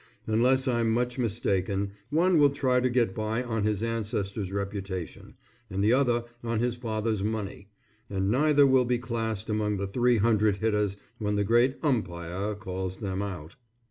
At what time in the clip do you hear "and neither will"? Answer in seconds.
8.09-8.85